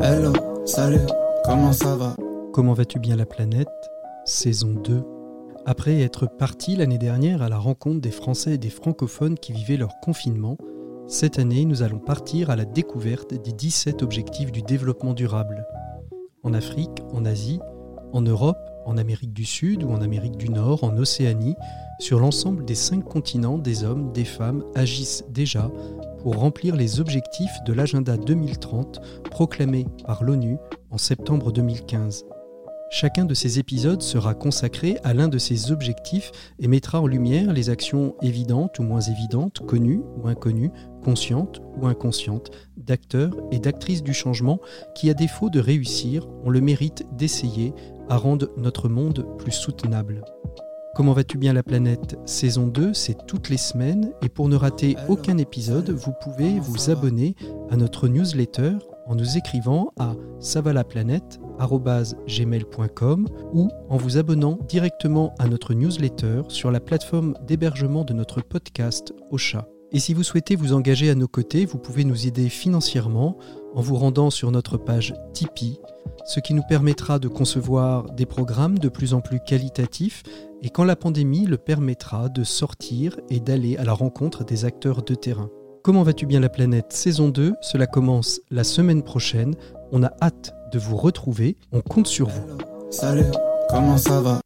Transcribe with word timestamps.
Hello, 0.00 0.32
salut, 0.64 1.06
comment 1.44 1.72
ça 1.72 1.96
va? 1.96 2.14
Comment 2.52 2.72
vas-tu 2.72 2.98
bien 2.98 3.16
la 3.16 3.26
planète? 3.26 3.68
Saison 4.24 4.72
2. 4.72 5.02
Après 5.66 6.00
être 6.00 6.26
parti 6.26 6.76
l'année 6.76 6.98
dernière 6.98 7.42
à 7.42 7.48
la 7.48 7.58
rencontre 7.58 8.00
des 8.00 8.10
Français 8.10 8.54
et 8.54 8.58
des 8.58 8.70
francophones 8.70 9.36
qui 9.36 9.52
vivaient 9.52 9.76
leur 9.76 10.00
confinement, 10.00 10.56
cette 11.08 11.38
année 11.38 11.64
nous 11.64 11.82
allons 11.82 11.98
partir 11.98 12.50
à 12.50 12.56
la 12.56 12.64
découverte 12.64 13.34
des 13.34 13.52
17 13.52 14.02
objectifs 14.02 14.52
du 14.52 14.62
développement 14.62 15.12
durable. 15.12 15.66
En 16.42 16.54
Afrique, 16.54 17.02
en 17.12 17.24
Asie, 17.24 17.60
en 18.12 18.22
Europe, 18.22 18.58
en 18.86 18.96
Amérique 18.96 19.32
du 19.32 19.44
Sud 19.44 19.82
ou 19.82 19.90
en 19.90 20.00
Amérique 20.00 20.36
du 20.36 20.48
Nord, 20.48 20.84
en 20.84 20.96
Océanie, 20.96 21.56
sur 21.98 22.18
l'ensemble 22.18 22.64
des 22.64 22.74
cinq 22.74 23.04
continents, 23.04 23.58
des 23.58 23.84
hommes, 23.84 24.12
des 24.12 24.24
femmes 24.24 24.64
agissent 24.74 25.24
déjà 25.28 25.70
pour 26.22 26.36
remplir 26.36 26.76
les 26.76 27.00
objectifs 27.00 27.62
de 27.66 27.72
l'agenda 27.72 28.16
2030 28.16 29.00
proclamé 29.30 29.86
par 30.06 30.22
l'ONU 30.22 30.56
en 30.90 30.98
septembre 30.98 31.52
2015. 31.52 32.24
Chacun 32.94 33.24
de 33.24 33.32
ces 33.32 33.58
épisodes 33.58 34.02
sera 34.02 34.34
consacré 34.34 34.98
à 35.02 35.14
l'un 35.14 35.28
de 35.28 35.38
ces 35.38 35.72
objectifs 35.72 36.30
et 36.58 36.68
mettra 36.68 37.00
en 37.00 37.06
lumière 37.06 37.52
les 37.52 37.70
actions 37.70 38.14
évidentes 38.20 38.78
ou 38.78 38.82
moins 38.82 39.00
évidentes, 39.00 39.60
connues 39.66 40.02
ou 40.18 40.28
inconnues, 40.28 40.70
conscientes 41.02 41.62
ou 41.80 41.86
inconscientes, 41.86 42.50
d'acteurs 42.76 43.34
et 43.50 43.58
d'actrices 43.58 44.02
du 44.02 44.12
changement 44.12 44.60
qui, 44.94 45.08
à 45.08 45.14
défaut 45.14 45.48
de 45.48 45.58
réussir, 45.58 46.28
ont 46.44 46.50
le 46.50 46.60
mérite 46.60 47.06
d'essayer 47.16 47.72
à 48.10 48.18
rendre 48.18 48.50
notre 48.58 48.90
monde 48.90 49.26
plus 49.38 49.52
soutenable. 49.52 50.22
Comment 50.94 51.14
vas-tu 51.14 51.38
bien 51.38 51.54
la 51.54 51.62
planète? 51.62 52.18
Saison 52.26 52.66
2, 52.66 52.92
c'est 52.92 53.26
toutes 53.26 53.48
les 53.48 53.56
semaines 53.56 54.12
et 54.20 54.28
pour 54.28 54.50
ne 54.50 54.56
rater 54.56 54.94
aucun 55.08 55.38
épisode, 55.38 55.88
vous 55.88 56.12
pouvez 56.20 56.60
vous 56.60 56.90
abonner 56.90 57.34
à 57.70 57.76
notre 57.76 58.08
newsletter 58.08 58.72
en 59.06 59.14
nous 59.14 59.38
écrivant 59.38 59.94
à 59.98 60.14
savalaplanète.gmail.com 60.40 63.28
ou 63.54 63.70
en 63.88 63.96
vous 63.96 64.18
abonnant 64.18 64.58
directement 64.68 65.34
à 65.38 65.48
notre 65.48 65.72
newsletter 65.72 66.42
sur 66.48 66.70
la 66.70 66.80
plateforme 66.80 67.32
d'hébergement 67.46 68.04
de 68.04 68.12
notre 68.12 68.42
podcast 68.42 69.14
Ocha. 69.30 69.66
Et 69.92 69.98
si 69.98 70.12
vous 70.12 70.22
souhaitez 70.22 70.56
vous 70.56 70.74
engager 70.74 71.08
à 71.08 71.14
nos 71.14 71.28
côtés, 71.28 71.64
vous 71.64 71.78
pouvez 71.78 72.04
nous 72.04 72.26
aider 72.26 72.50
financièrement 72.50 73.38
en 73.74 73.80
vous 73.80 73.96
rendant 73.96 74.28
sur 74.28 74.50
notre 74.50 74.76
page 74.76 75.14
Tipeee, 75.32 75.80
ce 76.24 76.40
qui 76.40 76.54
nous 76.54 76.62
permettra 76.62 77.18
de 77.18 77.28
concevoir 77.28 78.10
des 78.10 78.26
programmes 78.26 78.78
de 78.78 78.88
plus 78.88 79.14
en 79.14 79.20
plus 79.20 79.40
qualitatifs 79.40 80.22
et 80.62 80.70
quand 80.70 80.84
la 80.84 80.96
pandémie 80.96 81.46
le 81.46 81.58
permettra 81.58 82.28
de 82.28 82.44
sortir 82.44 83.18
et 83.30 83.40
d'aller 83.40 83.76
à 83.76 83.84
la 83.84 83.92
rencontre 83.92 84.44
des 84.44 84.64
acteurs 84.64 85.02
de 85.02 85.14
terrain. 85.14 85.50
Comment 85.82 86.04
vas-tu 86.04 86.26
bien 86.26 86.38
la 86.38 86.48
planète? 86.48 86.92
Saison 86.92 87.28
2, 87.28 87.54
cela 87.60 87.86
commence 87.86 88.40
la 88.50 88.62
semaine 88.62 89.02
prochaine. 89.02 89.56
On 89.90 90.04
a 90.04 90.12
hâte 90.22 90.54
de 90.70 90.78
vous 90.78 90.96
retrouver, 90.96 91.56
on 91.72 91.80
compte 91.80 92.06
sur 92.06 92.28
vous. 92.28 92.44
Salut, 92.90 93.26
comment 93.68 93.98
ça 93.98 94.20
va? 94.20 94.40